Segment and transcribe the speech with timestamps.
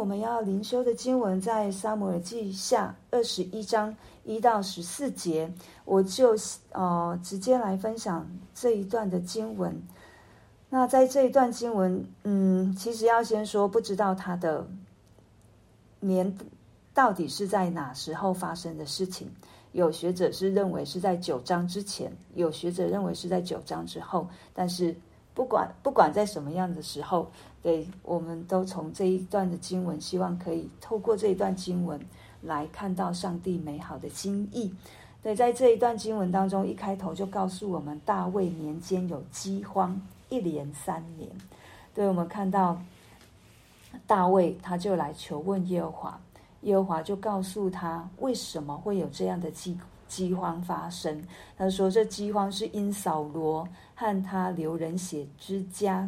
[0.00, 5.52] 我们要灵修的经文在撒母耳记下二十一章一到十四节，
[5.84, 6.34] 我就
[6.72, 9.78] 呃直接来分享这一段的经文。
[10.70, 14.66] 那在这一段经文，嗯，其实要先说，不知道它的
[16.00, 16.34] 年
[16.94, 19.30] 到底是在哪时候发生的事情。
[19.72, 24.26] 有学者是认为是在九章之前，有学者认为是在九章之后。
[24.54, 24.96] 但是
[25.34, 27.30] 不管不管在什么样的时候，
[27.62, 32.00] 对，我们都从这一段的经文，希望可以透过这一段经文
[32.42, 34.74] 来看到上帝美好的心意。
[35.22, 40.00] 对，在这一段经文当中，一开头就告诉我们，大卫年间有饥荒。
[40.32, 41.28] 一连三年，
[41.92, 42.80] 对，我们看到
[44.06, 46.20] 大卫，他就来求问耶和华，
[46.60, 49.74] 耶和华就告诉他为什么会有这样的饥
[50.10, 51.24] 饥荒发生。
[51.56, 56.06] 他说：“这饥荒是因扫罗和他流人血之家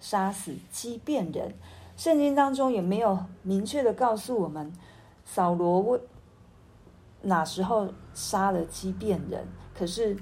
[0.00, 1.54] 杀死畸变人。”
[1.96, 4.72] 圣经当中也没有明确的告诉我们
[5.24, 6.00] 扫罗为
[7.20, 10.16] 哪时候杀了畸变人，可是。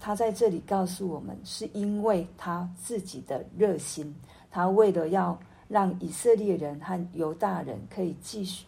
[0.00, 4.14] 他在这里告诉我们，是因为他自己的热心，
[4.50, 8.66] 他为了要让以色列人和犹大人可以继续，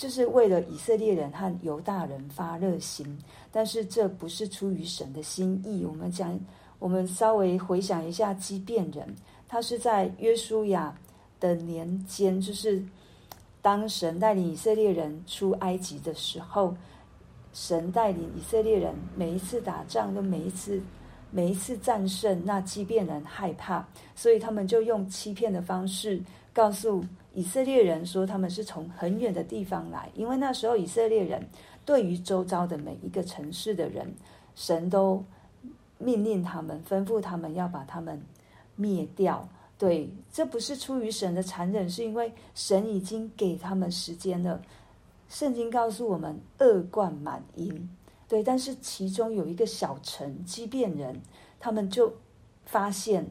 [0.00, 3.18] 就是为了以色列人和犹大人发热心。
[3.52, 5.84] 但是这不是出于神的心意。
[5.84, 6.40] 我们讲，
[6.78, 9.14] 我们稍微回想一下，基变人，
[9.46, 10.98] 他是在约书亚
[11.38, 12.82] 的年间，就是
[13.60, 16.74] 当神带领以色列人出埃及的时候。
[17.52, 20.80] 神带领以色列人每一次打仗都每一次
[21.32, 23.84] 每一次战胜，那基变人害怕，
[24.14, 31.46] 所以他们就用欺骗的方式告诉以色列人说他们是从很远的地方来，因为那时候以色列人
[31.84, 34.12] 对于周遭的每一个城市的人，
[34.54, 35.24] 神都
[35.98, 38.20] 命令他们，吩咐他们要把他们
[38.76, 39.48] 灭掉。
[39.78, 44.60] 对，这不是出于神的残忍，是因为神已经给他们时间了。
[45.28, 47.88] 圣经告诉我们，恶贯满盈，
[48.28, 51.18] 对，但是其中有一个小城基遍人，
[51.58, 52.12] 他们就
[52.66, 53.24] 发现，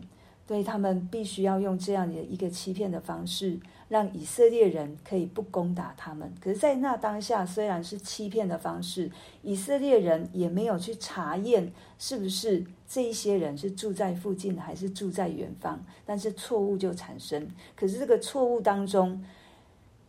[0.50, 6.34] 所以，他们必须要用这样的一个欺骗的方式，让以色列人可以不攻打他们。
[6.42, 9.12] 可是，在那当下，虽然是欺骗的方式，
[9.44, 17.48] 以色列人也没有去查验是不是这一些人是住在附近还是住在远方，但是错误就产生。
[17.76, 19.24] 可是这个错误当中，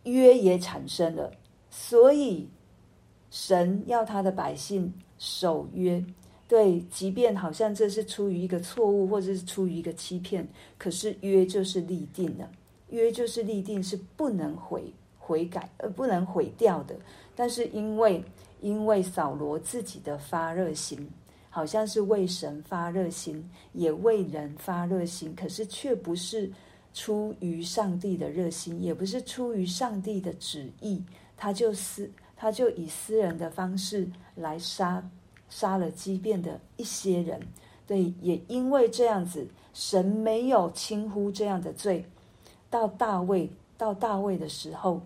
[0.05, 1.31] 约也产生了。
[1.69, 2.49] 所以，
[3.29, 6.03] 神要他的百姓守约，
[6.51, 10.45] 对，即便好像这是出于一个错误，或者是出于一个欺骗，
[10.77, 12.51] 可是约就是立定了，
[12.89, 14.83] 约就是立定是不能悔
[15.17, 16.93] 悔改，而不能毁掉的。
[17.37, 18.21] 但是因为
[18.59, 21.09] 因为扫罗自己的发热心，
[21.49, 26.51] 好像是为神发热心，也为人发热心，可是却不是
[26.93, 31.01] 出于上帝的热心，也不是出于上帝的旨意。
[31.37, 35.01] 他就私，他就以私人的方式来杀
[35.51, 37.39] 杀了畸变的一些人，
[37.85, 42.03] 对，也因为这样子，神没有轻忽这样的罪。
[42.71, 43.47] 到大卫，
[43.77, 44.99] 到大卫的时候，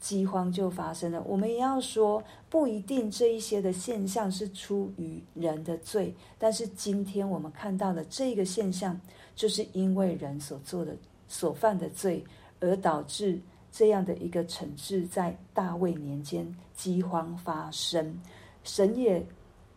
[0.00, 1.22] 饥荒就发生了。
[1.24, 9.00] 我们也要说，不一定这一些的现象是出于人的罪，但是今天我们看到的这个现象，
[9.36, 10.96] 就是因为人所做的、
[11.28, 12.24] 所犯的罪
[12.58, 13.40] 而导致。
[13.72, 16.44] 这样的一个惩治，在大卫年间
[16.74, 18.20] 饥荒发生，
[18.64, 19.24] 神也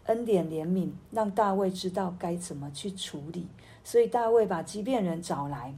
[0.06, 3.48] 恩典怜悯，让大卫知道该怎么去处理。
[3.84, 5.74] 所以大卫把畸变人找来，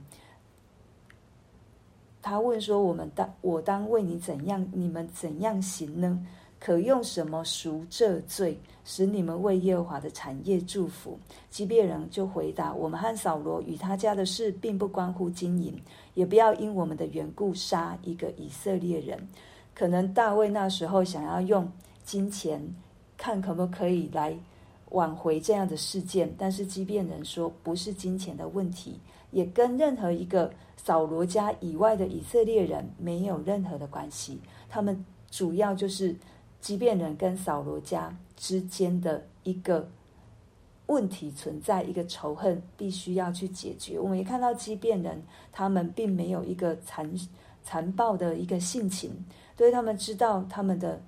[2.21, 4.67] 他问说：“我们当我当为你怎样？
[4.73, 6.25] 你们怎样行呢？
[6.59, 11.19] 可用什么赎这罪，使你们为耶和华的产业祝福？”
[11.51, 15.79] 畸变人就回答：“我们和扫罗与他家的事，并不关乎金银。”
[16.15, 19.27] 也不要因我们的缘故杀一个以色列人。
[19.73, 21.69] 可能大卫那时候想要用
[22.03, 22.65] 金钱，
[23.17, 24.37] 看可不可以来
[24.89, 26.33] 挽回这样的事件。
[26.37, 28.99] 但是畸变人说不是金钱的问题，
[29.31, 34.39] 也跟任何一个扫罗家以外的以色列人没有任何的关系。
[34.69, 36.15] 他们主要就是
[36.61, 39.87] 畸变人跟扫罗家之间的一个。
[40.87, 43.99] 问题存在，一个仇恨必须要去解决。
[43.99, 45.19] 我们也看到畸变人，
[45.51, 47.11] 他们并没有一个残
[47.63, 49.11] 残暴的一个性情，
[49.57, 51.01] 所以他们知道他们的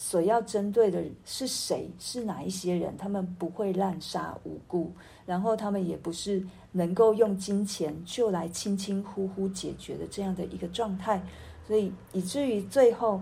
[0.00, 4.92] 所要针对的是谁，是哪一些人，他们不会滥杀无辜，
[5.26, 11.20] 然后他们也不是能够用金钱就来轻轻呼呼解决的这样的一个状态，
[11.66, 13.20] 所以以至于最后。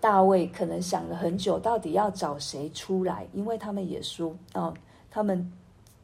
[0.00, 3.26] 大卫可能想了很久，到底要找谁出来？
[3.32, 4.72] 因为他们也说，哦，
[5.10, 5.52] 他们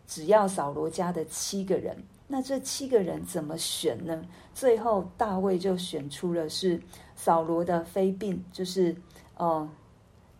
[0.04, 1.96] 只要扫罗家的七个人。
[2.34, 4.26] 那这七个人怎么选呢？
[4.52, 6.82] 最后大卫就选出了是
[7.14, 8.92] 扫罗的妃嫔，就是
[9.36, 9.70] 呃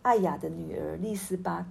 [0.01, 1.65] 艾雅的女儿利斯巴，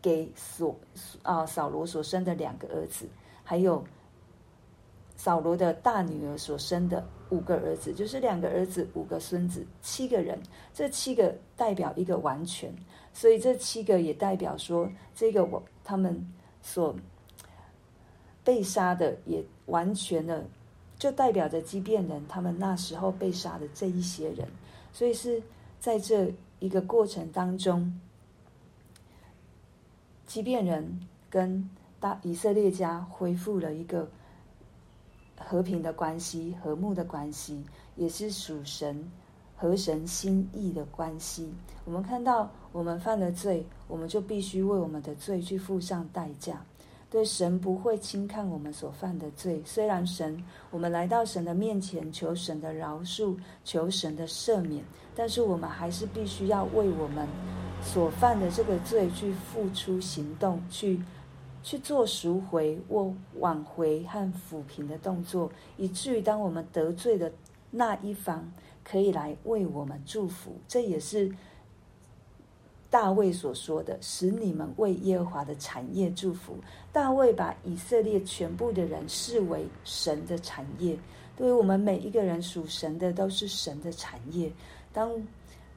[0.00, 0.74] 给所
[1.20, 3.06] 啊扫罗所生的两个儿子，
[3.42, 3.84] 还有
[5.14, 10.40] 扫罗的大女儿所生的五个儿子，就是两个儿子五个孙子，七个人。
[10.72, 12.74] 这七个代表一个完全，
[13.12, 16.26] 所以这七个也代表说，这个我他们
[16.62, 16.96] 所。
[18.44, 20.44] 被杀的也完全的，
[20.98, 24.46] 就代表着基遍人他们那时候被杀的这一些人，
[24.92, 25.42] 所以是
[25.80, 26.30] 在这
[26.60, 27.98] 一个过程当中，
[30.26, 31.00] 基遍人
[31.30, 31.68] 跟
[31.98, 34.08] 大以色列家恢复了一个
[35.38, 37.64] 和平的关系、和睦的关系，
[37.96, 39.10] 也是属神
[39.56, 41.52] 和神心意的关系。
[41.84, 46.62] 我们看到，我们犯了罪，我们就必须为我们的罪去付上代价。
[47.14, 50.36] 对神不会轻看我们所犯的罪，虽然神，
[50.72, 54.82] 我们来到神的面前求神的饶恕，求神的赦免，
[55.14, 57.28] 但是我们还是必须要为我们
[57.80, 61.00] 所犯的这个罪去付出行动，去
[61.62, 67.32] 去做赎回或挽回和抚平的动作，以至于当我们得罪的
[67.70, 68.52] 那一方
[68.82, 71.32] 可以来为我们祝福，这也是。
[72.94, 76.56] 大卫所说的，使你们为耶和华的产业祝福。
[76.92, 80.96] 大卫把以色列全部的人视为神的产业，
[81.36, 84.48] 对于我们每一个人属神的都是神的产业。
[84.92, 85.10] 当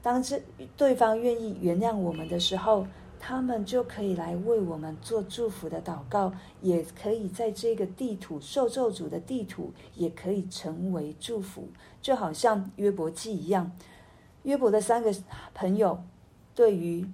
[0.04, 0.40] 当这
[0.76, 2.86] 对方愿意原谅我们的时候，
[3.20, 6.32] 他们就可以来为我们做祝福的祷告，
[6.62, 11.68] 也可以在这个地土受咒诅的地土，也可以成为祝福。
[12.00, 13.72] 就好像约伯记一样，
[14.44, 15.12] 约伯的三个
[15.56, 16.00] 朋友。
[16.58, 17.08] 对于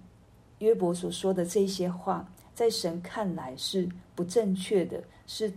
[0.60, 2.26] 约伯所说的这些话，
[2.56, 5.52] 在神看来是不正确的，是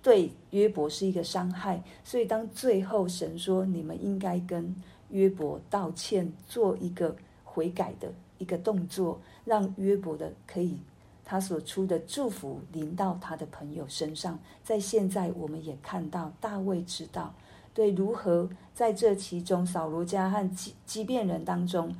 [0.00, 1.82] 对约伯是一个伤害。
[2.02, 4.74] 所以，当最后神说你们应该跟
[5.10, 7.14] 约伯道歉，做一个
[7.44, 10.78] 悔改的一个动作，让约伯的可以
[11.22, 14.38] 他所出的祝福临到他的朋友身上。
[14.64, 17.34] 在现在，我们也看到大卫知道
[17.74, 21.94] 对如何在这其中扫罗家和基基遍人当中。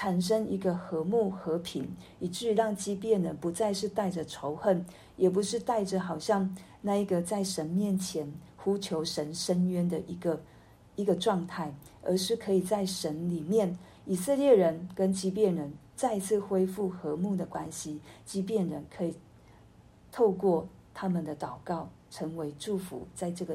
[0.00, 1.86] 产生一个和睦和平，
[2.20, 4.82] 以至于让畸变人不再是带着仇恨，
[5.18, 10.40] 也不是带着好像那一个在神面前呼求神伸冤的一个
[10.96, 19.14] 一个状态，而是可以在神里面，以色列人跟畸变人再次恢复和睦的关系，畸变人可以
[20.10, 23.54] 透过他们的祷告成为祝福，在这个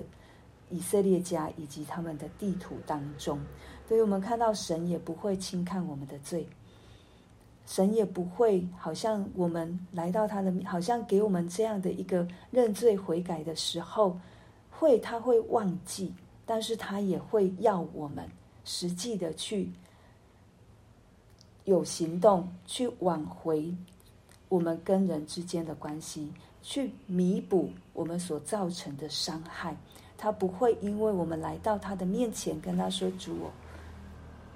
[0.70, 3.40] 以色列家以及他们的地土当中。
[3.88, 6.48] 所以我们看到神也不会轻看我们的罪，
[7.68, 14.20] 神也不会好像我们来到他的，好像给我们这样的一个认罪悔改的时候，
[14.72, 16.12] 会他会忘记，
[16.46, 18.28] 但是他也会要我们
[18.64, 19.72] 实际的去
[21.66, 23.72] 有行动，去挽回
[24.50, 26.34] 我们跟人之间的关系，
[26.64, 29.78] 去弥补我们所造成的伤害。
[30.18, 33.52] 他不会因为我们来到他的面前跟他说：“主我。”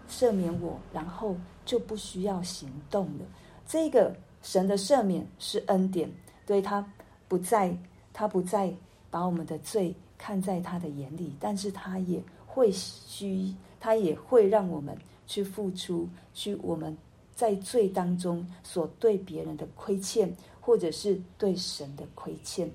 [0.10, 1.36] 赦免我，然后
[1.66, 3.26] 就不需要行动了。
[3.68, 6.10] 这个神的赦免是恩典，
[6.48, 6.84] 对他
[7.28, 7.78] 不再，
[8.12, 8.74] 他不再
[9.12, 16.98] 把我们的罪看在他的眼里，但是他也会需，他也会让我们去付出，去我们
[17.36, 22.68] 在罪当中所对别人的亏欠，或者是对神的亏欠。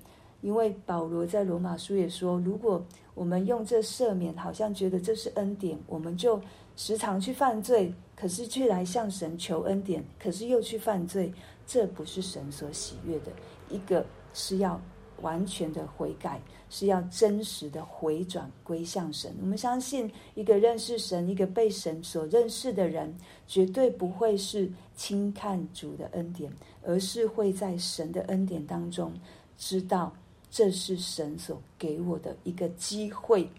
[0.45, 2.85] 因为保罗在罗马书也说，如果
[3.15, 6.41] 我们用这赦免，好像觉得这是恩典，我们就。
[6.77, 11.33] 时常去犯罪，可是却来向神求恩典，可是又去犯罪，
[11.65, 13.31] 这不是神所喜悦的。
[13.71, 14.81] 一个是要
[15.23, 19.33] 完全的悔改，是要真实的回转归向神。
[19.41, 29.15] 我们相信，一个认识神、一个被神所认识的人，绝对不会是轻看主的恩典，而是会在神的恩典当中，
[29.57, 30.13] 知道
[30.55, 33.51] 这是神所给我的一个机会。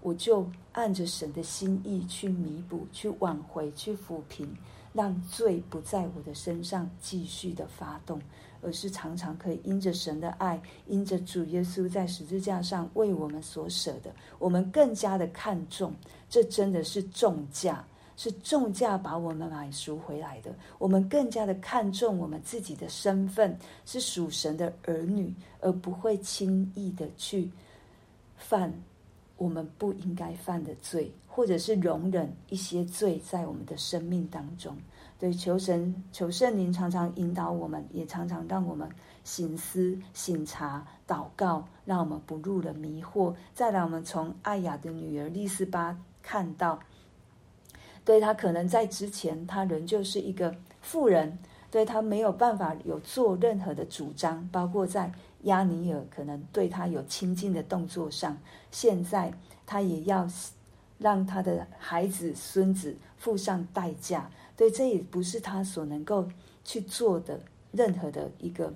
[0.00, 4.48] 我就按着神的心意去弥补、去挽回、去抚平，
[4.94, 8.18] 让罪不在我的身上继续的发动，
[8.62, 15.92] 而是常常可以因着神的爱，因着主耶稣在十字架上为我们所舍的，我们更加的看重。
[16.30, 17.84] 这真的是重价，
[18.18, 20.50] 是重价把我们买赎回来的。
[20.76, 23.56] 我们更加的看重我们自己的身份
[23.86, 27.48] 是属神的儿女，而不会轻易的去
[28.36, 28.70] 犯。
[29.36, 34.76] 我们不应该犯的罪，或者是容忍一些罪在我们的生命当中。
[35.16, 38.88] 对，求神、求圣灵常常引导我们，也常常让我们
[39.22, 43.32] 醒思、醒察、祷告，让我们不入了迷惑。
[43.54, 46.80] 再来，我们从爱雅的女儿利斯巴看到，
[48.08, 51.38] 对，他可能在之前，他仍旧是一个富人，
[51.70, 55.12] 对，他没有办法有做任何的主张，包括在
[55.42, 58.38] 押尼尔可能对他有亲近的动作上，
[58.70, 59.30] 现在
[59.66, 60.26] 他也要
[60.96, 64.30] 让他的孩子、孙子付上代价。
[64.56, 66.26] 对，这也不是他所能够
[66.64, 67.38] 去做的。
[67.70, 68.72] 任何的一个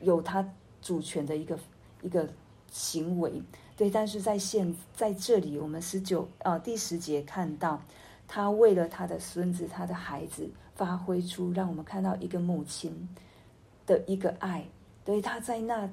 [0.00, 0.48] 有他
[0.80, 1.58] 主权的一个
[2.00, 2.28] 一个
[2.70, 3.42] 行为，
[3.76, 7.80] 对，但是在现在这里，我们十九呃第十节看到
[8.26, 13.08] 他为了他的孙子、他的孩子，发挥出让我们看到一个母亲
[13.84, 14.66] 的一个爱。
[15.04, 15.88] 对，他在那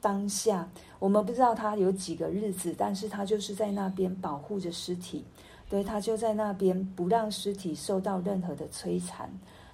[0.00, 0.68] 当下，
[1.00, 5.24] 我们不知道他有几个日子，但是他就是在那边保护着尸体，
[5.68, 9.28] 对，他就在那边不让尸体受到任何的摧残。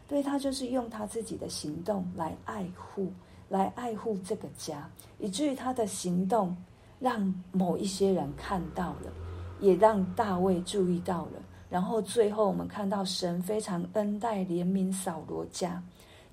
[0.09, 3.13] 对他就是用他自己的行动来爱护，
[3.49, 6.57] 来爱护这个家，以至于他的行动
[7.03, 9.13] 让某一些人看到了，
[9.61, 11.43] 也让大卫注意到了。
[11.69, 15.83] 然后最后我们看到神非常恩待怜悯扫罗家，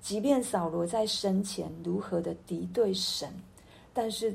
[0.00, 3.28] 即便扫罗在生前如何的敌对神，
[3.92, 4.34] 但是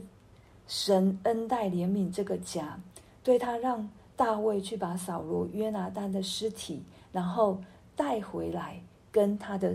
[0.68, 2.78] 神恩待怜悯这个家，
[3.24, 7.60] 对他让大卫去把扫罗约拿单的尸体，然后
[7.96, 8.80] 带回来。
[9.12, 9.74] 跟他的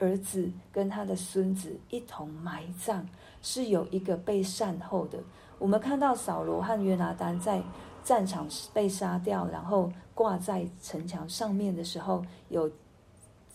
[0.00, 3.06] 儿子、跟他的孙子一同埋葬，
[3.42, 5.20] 是有一个被善后的。
[5.62, 7.62] 我们看到扫罗和约拿单在
[8.02, 12.68] 战场被杀掉，然后挂在城墙上面的时候，有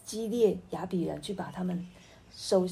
[0.05, 1.85] 基列雅比人去把他们
[2.31, 2.65] 收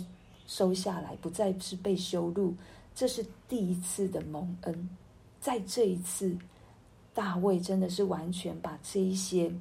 [0.47, 2.55] 收下来，不再是被羞辱。
[2.95, 4.89] 这是第一次的蒙恩，
[5.41, 6.33] 在这一次，
[7.13, 9.51] 大卫真的是完全把这一些。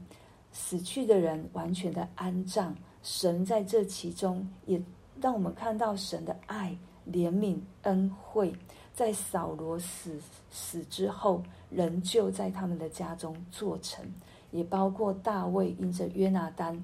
[0.52, 4.80] 死去的人完全的安葬，神在这其中也
[5.20, 6.78] 让我们看到神的爱、
[7.10, 8.54] 怜悯、恩惠，
[8.94, 10.18] 在扫罗死
[10.50, 14.04] 死之后，仍旧在他们的家中做成，
[14.52, 16.82] 也包括大卫因着约拿单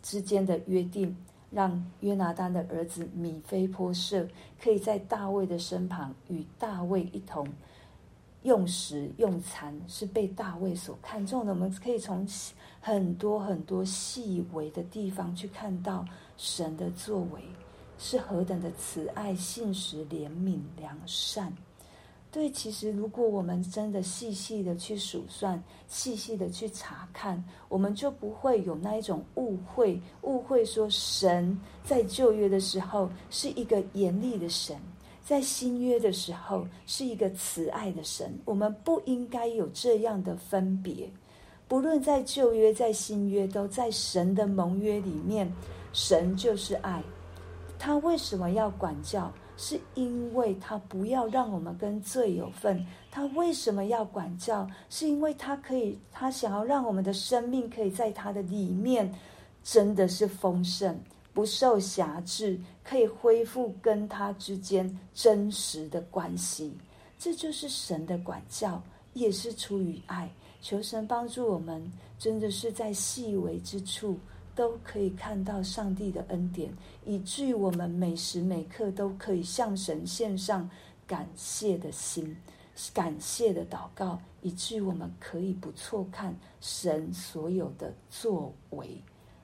[0.00, 1.16] 之间的约定，
[1.50, 4.28] 让约拿单的儿子米非波设
[4.62, 7.46] 可以在大卫的身旁与大卫一同。
[8.44, 12.26] 用食用餐是被大卫所看重的，我们可以从
[12.80, 16.04] 很多很多细微的地方去看到
[16.36, 17.40] 神的作为
[18.02, 21.54] 是何等的慈爱、信实、怜悯、良善。
[22.32, 34.76] 对，其实如果我们真的细细的去数算、细细的去查看，我们就不会有那一种误会，误会说神在旧约的时候是一个严厉的神。
[35.24, 41.08] 在新约的时候，是一个慈爱的神，我们不应该有这样的分别。
[41.68, 45.50] 不论在旧约、在新约，都在神的盟约里面，
[45.92, 47.00] 神就是爱。
[47.84, 49.28] 他为什么要管教？
[49.56, 52.86] 是因为他不要让我们跟罪有份。
[53.10, 54.70] 他为什么要管教？
[54.88, 59.12] 是因为他可以，他想要让我们的生命可以在他的里面，
[59.64, 60.96] 真的是丰盛。
[61.34, 66.72] 不受辖制，可以恢复跟他之间真实的关系，
[67.18, 68.80] 这就是神的管教，
[69.12, 70.30] 也是出于爱。
[70.60, 71.82] 求神帮助我们，
[72.16, 74.20] 真的是在细微之处
[74.54, 76.72] 都可以看到上帝的恩典，
[77.04, 80.68] 以至于我们每时每刻都可以向神献上
[81.06, 82.36] 感谢的心、
[82.92, 89.00] 感谢的祷告，以至于我们可以不错看神所有的作为。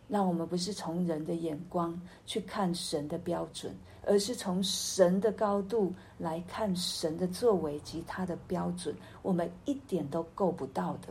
[0.08, 3.74] 让我们不是从人的眼光去看神的标准，
[4.06, 11.08] 而是从神的高度来看神的作为及他的标准，我们一点都够不到的。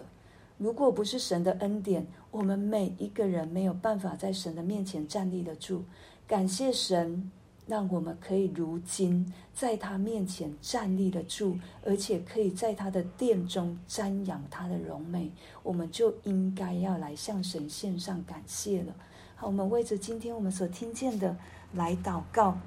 [0.58, 5.84] 如果不是神的恩典，我们每一个人没有办法在神的面前站立得住。
[6.28, 7.32] 感谢神。
[7.68, 15.30] 让我们可以如今在他面前站立得住，而且可以在他的殿中瞻仰他的荣美，
[15.64, 18.96] 我们就应该要来向神献上感谢了。
[19.36, 21.36] 好，我们为着今天我们所听见的
[21.74, 22.58] 来祷告，